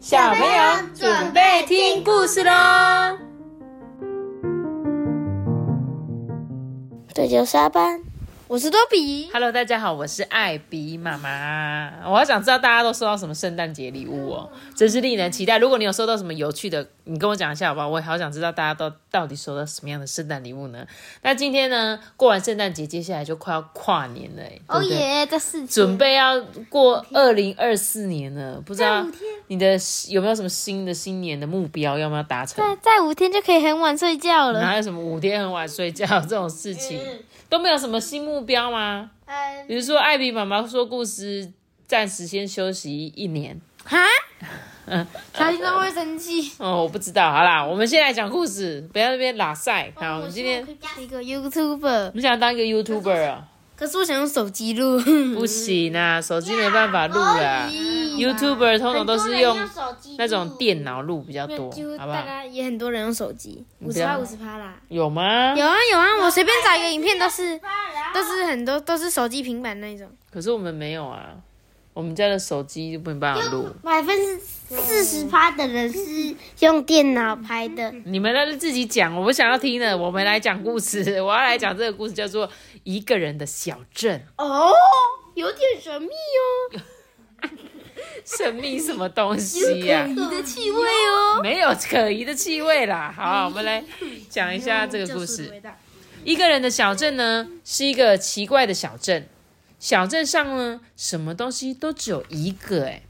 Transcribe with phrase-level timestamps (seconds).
[0.00, 3.18] 小朋友准备听故事喽！
[7.12, 8.00] 这就是阿班，
[8.46, 9.28] 我是多比。
[9.32, 11.90] Hello，大家好，我是艾比妈妈。
[12.04, 15.58] 我好想知道大家都收到什么圣诞节礼物哦，真是令人期待。
[15.58, 17.88] 如果你有收到什么有趣的，你跟我讲一下好不好？
[17.88, 20.86] 我也好想知道大家都到底收到什么样的圣诞礼物呢？
[21.22, 24.82] 那今天呢，过完圣诞节，接下来就快要跨年了？
[24.84, 29.06] 耶，这四准备要过二零二四年了，不知道
[29.46, 32.64] 你的有没有什么新的新年的目标，要不要达成？
[32.64, 34.60] 再再五天就可以很晚睡觉了。
[34.60, 37.00] 哪有什么五天很晚睡觉这种事情，
[37.48, 39.10] 都没有什么新目标吗？
[39.66, 41.52] 比如说，艾比妈妈说故事，
[41.86, 43.60] 暂时先休息一年。
[43.84, 43.98] 哈？
[45.34, 46.52] 小 心他会生气。
[46.58, 47.30] 哦，我不知道。
[47.30, 49.92] 好啦，我们先来讲故事，不要在那边拉塞。
[49.96, 53.44] 好，我们今天是一个 YouTuber，你想当一个 YouTuber 啊？
[53.76, 55.00] 可是我想用手机录。
[55.36, 57.68] 不行啊， 手机没办法录啦。
[57.70, 59.56] YouTuber 通常都是用
[60.16, 62.18] 那种电脑录比较多，好不好？
[62.18, 64.74] 大家也很多人用手机，五十趴五十趴啦。
[64.88, 65.54] 有吗？
[65.56, 67.56] 有啊有啊，我随便找一个影片都是
[68.12, 70.08] 都是很多都是手机平板那种。
[70.32, 71.28] 可是我们没有啊，
[71.98, 73.66] 我们家的手机就没办法录。
[73.82, 77.92] 百分之四十趴的人是用电脑拍的。
[78.04, 79.98] 你们在自己讲，我不想要听的。
[79.98, 82.46] 我们来讲故事， 我要来讲这个故事，叫做
[82.84, 84.70] 《一个人的小镇哦，
[85.34, 86.78] 有点神秘哦。》。
[88.24, 91.40] 神秘什么东西呀、可疑的气味哦。
[91.42, 93.12] 没有可疑的气味啦。
[93.12, 93.82] 好，我们来
[94.30, 95.52] 讲一下这个故事。
[96.22, 99.28] 一个人的小镇呢，是一个奇怪的小镇。
[99.78, 103.02] 小镇上呢，什么东西都只有一个，诶，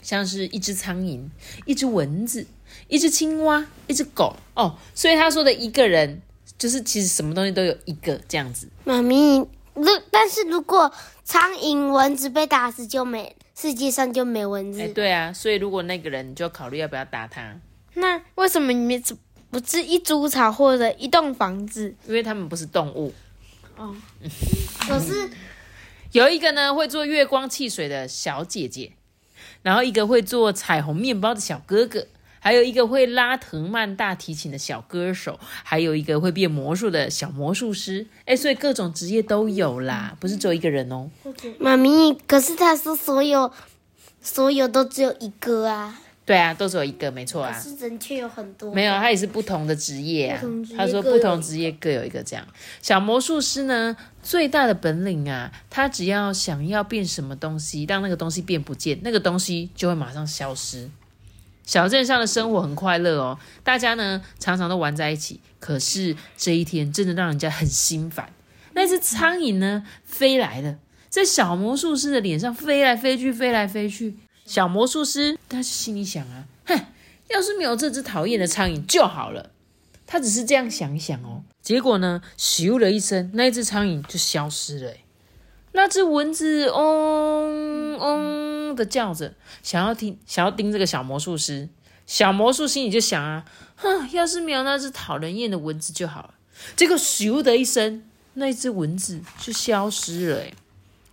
[0.00, 1.20] 像是一只苍蝇、
[1.66, 2.46] 一只蚊子、
[2.88, 4.76] 一只青蛙、一只狗哦。
[4.94, 6.22] 所以他说的一个人，
[6.58, 8.68] 就是其实什么东西都有一个这样子。
[8.84, 9.38] 妈咪，
[9.74, 10.90] 如但是如果
[11.22, 14.80] 苍蝇、蚊子被打死就没，世界上就没蚊子。
[14.80, 17.60] 哎，对啊，所以如果那个人，你就考虑要不要打他，
[17.94, 19.14] 那为什么你们只
[19.50, 21.94] 不是一株草或者一栋房子？
[22.06, 23.12] 因为他们不是动物。
[23.76, 23.94] 哦
[24.88, 25.30] 可是
[26.12, 28.92] 有一个呢会做月光汽水的小姐姐，
[29.62, 32.06] 然后一个会做彩虹面包的小哥哥，
[32.40, 38.08] 还有一个会拉藤蔓大提琴的小歌手，还有一个会变魔术的小魔术师。
[38.24, 41.08] 哎，所以各种职业都有啦，不是只有一个人哦。
[41.60, 43.52] 妈咪，可是他说所有
[44.20, 47.58] 所有都只有一个啊，对啊，都只有一个，没错可啊。
[47.58, 48.72] 是人却有很多。
[48.72, 50.40] 没有，他也是不同的职业啊
[50.76, 52.46] 他说不同职业各有一个这样。
[52.80, 60.88] 小魔术师呢，最大的本领啊，他只要想要变什么东西，让那个东西变不见，那个东西就会马上消失。
[61.66, 65.40] 小镇上的生活很快乐哦，大家呢常常都玩在一起。
[65.58, 68.32] 可是这一天真的让人家很心烦。
[68.74, 70.76] 那只苍蝇呢飞来了，
[71.08, 74.14] 在小魔术师的脸上飞来飞去，飞来飞去。
[74.50, 76.86] 小魔术师他心里想啊，哼，
[77.28, 79.50] 要是没有这只讨厌的苍蝇就好了。
[80.08, 84.92] 他只是这样想一想哦，结果呢，咻了一声，那一只苍蝇就消失了。
[85.70, 91.68] 那只蚊子嗡嗡的叫着，想要听，想要叮这个小魔术师。
[92.04, 93.44] 小魔术心里就想啊，
[93.76, 96.34] 哼，要是没有那只讨人厌的蚊子就好了。
[96.74, 98.02] 结果咻的一声，
[98.34, 100.42] 那一只蚊子就消失了。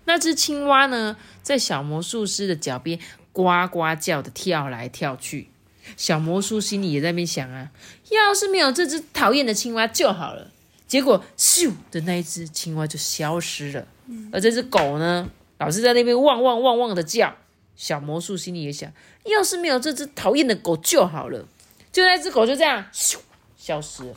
[0.06, 2.98] 那只青蛙呢，在小魔术师的脚边
[3.44, 5.50] 呱呱叫的跳来跳去。
[5.96, 7.72] 小魔术心里也在那边想啊，
[8.09, 10.52] 要是没有这只讨厌的青蛙就好了。
[10.88, 13.88] 结果咻的那一只青蛙就消失了，
[14.31, 17.36] 而这只狗呢，老是在那边汪汪汪汪的叫。
[17.75, 18.92] 小魔术心里也想，
[19.25, 21.46] 要是没有这只讨厌的狗就好了。
[21.92, 23.18] 就那只狗就这样咻
[23.56, 24.16] 消失了。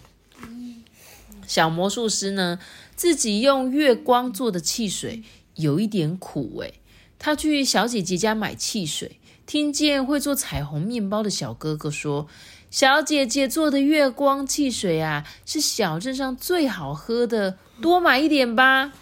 [1.47, 2.59] 小魔术师呢，
[2.97, 5.23] 自己用月光做的汽水
[5.57, 6.80] 有一点苦诶。
[7.21, 12.27] 他去小姐姐家买汽水，听见会做彩虹面包的小哥哥说
[12.73, 18.93] ：“小姐姐做的月光汽水啊，是小镇上最好喝的，多买一点吧。”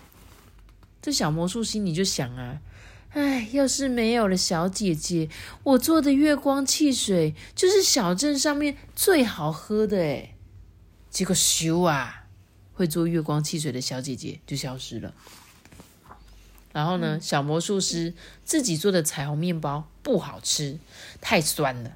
[1.01, 2.59] 这小魔术心里就想啊，
[3.11, 5.29] 哎，要是没有了小姐姐，
[5.63, 10.35] 我做的月光汽水就是小镇上面最好喝的诶。
[11.09, 12.25] 结果咻啊，
[12.73, 15.15] 会做月光汽水的小姐姐就消失了。
[16.73, 20.79] 然后呢，小魔术师自己做的彩虹面包不好吃，
[21.21, 21.93] 太酸了。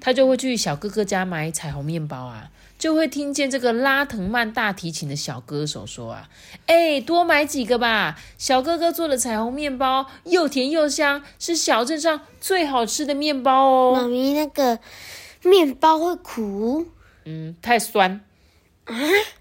[0.00, 6.28] 他就会去小哥哥家买彩虹面包啊，就会听见这个拉藤曼大提琴的小歌手说啊
[6.66, 13.94] ：“哎，多买几个吧，小哥哥做的彩虹面包又甜又香，是小镇上最好吃的面包哦。
[13.94, 14.78] 妈咪那个
[15.42, 16.86] 面包会苦，”
[17.24, 18.20] 嗯，太酸。
[18.84, 18.94] 啊，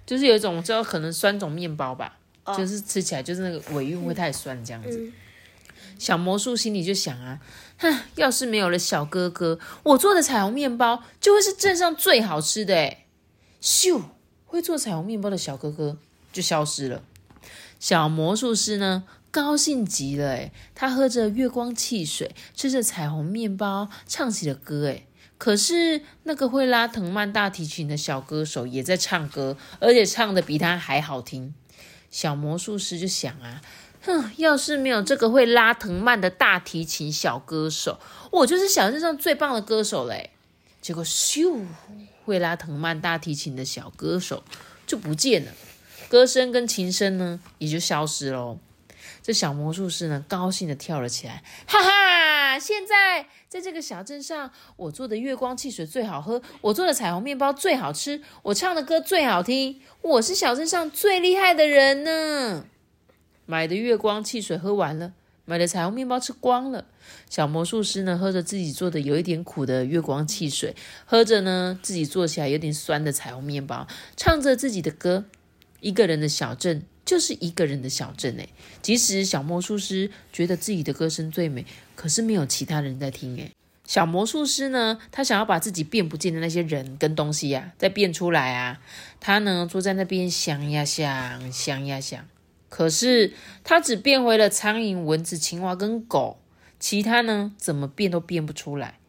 [0.05, 2.17] 就是有一种叫可能酸种面包吧，
[2.57, 5.11] 就是吃起来就是那个尾韵会太酸这样子。
[5.99, 7.39] 小魔术心里就想啊，
[7.77, 13.05] 哼，要是没有了小哥哥，我做的彩虹面包就会是镇上最好吃的诶
[13.61, 14.01] 咻，
[14.45, 15.97] 会做彩虹面包的小哥哥
[16.33, 17.03] 就消失了。
[17.79, 25.05] 小魔术师呢，高兴极了诶他喝着月光汽水，吃着彩虹面包，唱起了歌诶
[25.37, 31.53] 可是那个会拉藤蔓大提琴的小歌手也在唱歌，而且唱的比他还好听。
[32.13, 33.59] 小魔术师就想啊，
[34.03, 37.99] 哼，要是没有这个会拉藤蔓的大提琴小歌手，
[38.29, 40.29] 我就是小镇上最棒的歌手嘞。
[40.79, 41.65] 结果咻，
[42.23, 44.43] 会拉藤蔓大提琴的小歌手
[44.85, 45.51] 就不见了，
[46.07, 48.59] 歌声跟琴声呢也就消失喽。
[49.23, 51.89] 这小魔术师呢，高兴的跳了起来，哈哈！
[52.59, 62.65] 现在在这个小镇上，我做的月光汽水最好喝，我做的彩虹面包最好吃，我唱的歌最好听，我是小镇上最厉害的人呢。
[63.45, 65.13] 买的月光汽水喝完了，
[65.45, 66.85] 买的彩虹面包吃光了。
[67.29, 75.25] 小魔术师呢，喝着自己做的有一点苦的月光汽水，喝着呢自己做起来有点酸的彩虹面包，唱着自己的歌。
[75.81, 78.49] 一个人的小镇就是一个人的小镇诶，
[78.81, 81.65] 即使小魔术师觉得自己的歌声最美，
[81.95, 83.51] 可是没有其他人在听诶。
[83.85, 88.79] 小魔术师呢，他想要把自己变不见的那些人跟东西呀，再变出来啊。
[89.19, 92.25] 他呢坐在那边想呀想，想呀想，
[92.69, 93.33] 可是
[93.65, 96.39] 他只变回了苍蝇、蚊子、青蛙跟狗，
[96.79, 98.99] 其他呢怎么变都变不出来。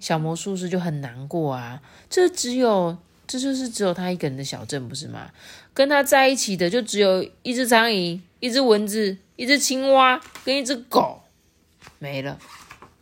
[0.00, 1.80] 小魔术师就很难过啊，
[2.10, 2.98] 这只有。
[3.26, 5.30] 这就是只有他一个人的小镇，不是吗？
[5.72, 11.22] 跟他在一起的就只有一只苍蝇、一只蚊子、一只青蛙跟一只狗，
[11.98, 12.38] 没了，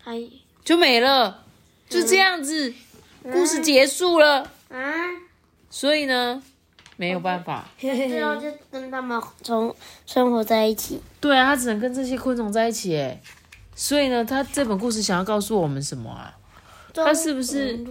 [0.04, 0.22] 哎
[0.64, 1.44] 就没了，
[1.88, 2.72] 就这样子，
[3.24, 4.50] 故事结束了。
[4.70, 4.80] 啊，
[5.68, 6.42] 所以呢，
[6.96, 9.74] 没有办法，最后就跟他们从
[10.06, 11.00] 生活在一起。
[11.20, 13.20] 对啊，他只能跟这些昆虫在一起，哎，
[13.74, 16.38] 所以呢，他这本故事想要告诉我们什么啊？
[16.94, 17.84] 他是不是？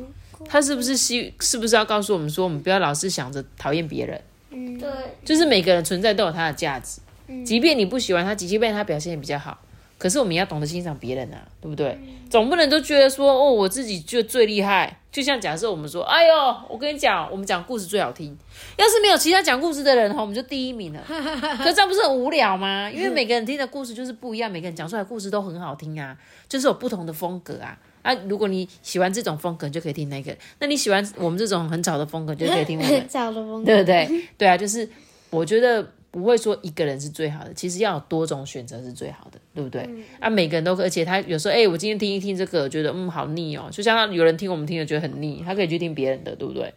[0.45, 4.21] 他是不是希是不是要告诉我们说，我们不要老是想着讨厌别人，
[4.51, 4.89] 嗯，对，
[5.23, 6.99] 就是每个人存在都有他的价值，
[7.45, 9.57] 即便你不喜欢他，即便他表现也比较好，
[9.97, 11.97] 可是我们要懂得欣赏别人啊，对不对？
[12.29, 14.97] 总不能都觉得说，哦，我自己就最厉害。
[15.11, 16.33] 就像假设我们说，哎呦，
[16.69, 18.37] 我跟你讲，我们讲故事最好听，
[18.77, 21.03] 要是没有其他讲故事的人哈，我们就第一名了。
[21.59, 22.89] 可这样不是很无聊吗？
[22.89, 26.15] 因为 每个人听的故事就是不一样，每个人讲出来的故事都很好听啊，
[26.47, 27.77] 就是有不同的风格啊。
[28.01, 33.09] 啊，如果你喜欢这种风格，就可以听那个；那你喜欢我们这种很吵的风格，就可以听我们。
[33.09, 34.23] 吵的风格，对不对？
[34.37, 34.87] 对啊，就是
[35.29, 39.87] 我觉得不会说一个人是最好的，其实要有多种选择是最好的，对不对？
[40.19, 46.73] 啊，每个人都，而且他有时候，哎，我今天听一听这个，觉得嗯好腻哦，就像有人听我们听的觉得很腻，他可以去听别人的，对不对？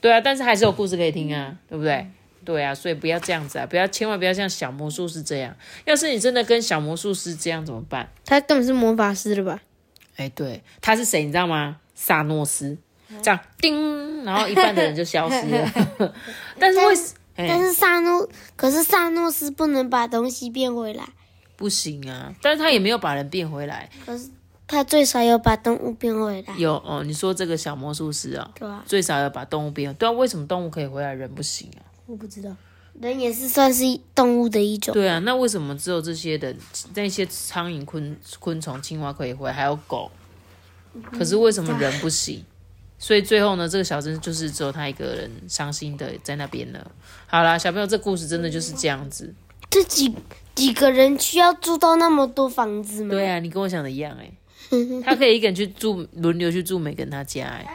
[0.00, 2.06] 对啊，但是还是有故事可以听啊，对不对？
[2.44, 5.54] 对啊，所以不要这样子啊，不要千万不要像小魔术师这样。
[5.84, 8.08] 要是你真的跟小魔术师这样怎么办？
[8.24, 9.60] 他根本是魔法师了吧？
[10.18, 11.24] 哎，对，他是谁？
[11.24, 11.78] 你知道吗？
[11.94, 12.76] 萨诺斯，
[13.22, 16.12] 这样叮，然后一半的人就消失了。
[16.58, 17.14] 但是为什？
[17.36, 21.08] 但是萨诺，可是萨诺斯不能把东西变回来。
[21.56, 22.34] 不行啊！
[22.42, 23.88] 但是他也没有把人变回来。
[24.04, 24.28] 可是
[24.66, 26.54] 他最少有把动物变回来。
[26.56, 29.92] 有哦，你说这个小魔术师啊，对啊，最少要把动物变。
[29.94, 31.82] 对啊，为什么动物可以回来，人不行啊？
[32.06, 32.50] 我不知道，
[33.00, 34.92] 人也是算是动物的一种。
[34.92, 36.54] 对啊，那为什么只有这些的
[36.94, 40.10] 那些苍蝇、昆昆虫、青蛙可以回来，还有狗？
[41.12, 42.44] 可是为什么人不行？
[42.98, 46.90] 所以最后呢，这个小镇就是只有他一个人伤心的在那边了。
[47.26, 49.32] 好啦，小朋友，这故事真的就是这样子。
[49.70, 50.12] 这几
[50.54, 53.10] 几个人需要住到那么多房子吗？
[53.10, 54.32] 对啊，你跟我想的一样哎、
[55.04, 57.66] 他可以一个人去住，轮流去住每个人他家哎、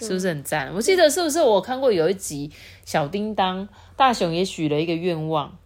[0.00, 0.72] 是不是很赞？
[0.74, 2.50] 我记得是不是我看过有一集
[2.84, 5.56] 小叮当大雄也许了一个愿望，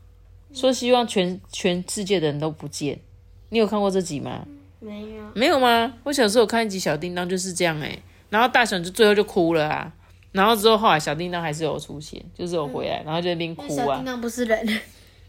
[0.53, 3.01] 说希望全全世界的人都不见。
[3.49, 4.45] 你有看过这集吗？
[4.85, 5.25] 没有。
[5.35, 5.95] 没有吗？
[6.05, 7.99] 我小时候有看一集小叮当就是这样哎、
[8.31, 9.93] 然后大雄就最后就哭了啊。
[10.33, 14.05] 然后之后后来小叮当还是有出现，就是有回来，然后就在那边哭啊小叮。
[14.05, 14.81] 当不是人，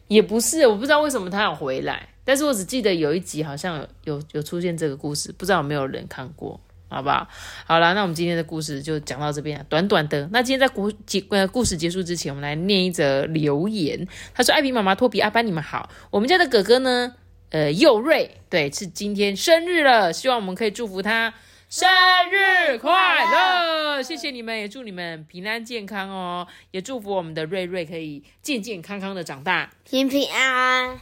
[0.08, 7.28] 也不是，我不知道为什么他要回来，但是我只记得有一集好像有有有出现这个故事，不知道有没有人看过，好不好？
[7.66, 10.28] 好啦，那我们今天的故事就讲到这边了，短短的。
[10.32, 14.08] 那今天在故结呃故事结束之前，我们来念一则留言。
[14.34, 17.14] 他说：“艾比妈妈、托比、阿班，你们好，我们家的哥哥呢，
[17.52, 21.34] 呃，佑瑞，对，是今天生日了，希望我们可以祝福他。”
[21.68, 21.90] 生
[22.32, 24.02] 日快乐！
[24.02, 29.72] 谢谢你们，也祝你们平安健康哦，也祝福我们的瑞瑞可以健健康康的长大。
[29.84, 31.00] 平平安安。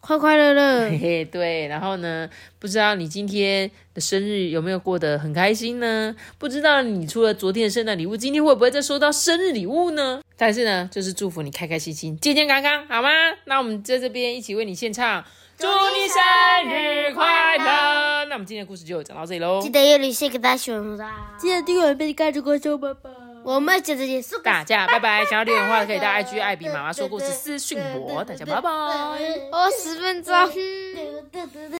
[0.00, 0.98] 快快乐乐嘿。
[0.98, 2.28] 嘿，对，然后呢？
[2.58, 6.16] 不知道你今天的生日有没有过得很开心呢？
[6.38, 10.22] 不知道你除了昨天的圣诞礼物，今天会不会再收到生日礼物呢？
[10.36, 13.10] 但是呢，就是祝福你开开心心、健健康康，好吗？
[13.44, 15.22] 那我们在这边一起为你献唱
[15.60, 16.18] 祝你生
[16.74, 18.24] 日快乐。
[18.24, 21.06] 那我们今天的故事就讲到这里喽记，得要留下给大家喜欢的，
[21.38, 23.10] 记得订阅并关注关注爸爸。
[23.42, 24.38] 我们接着结束。
[24.42, 25.24] 大家拜拜。
[25.26, 28.24] 想要留言的话，可以到 IG 艾比妈妈说故事私讯我。
[28.24, 28.70] 大家拜拜。
[28.70, 30.32] 哦，十分钟。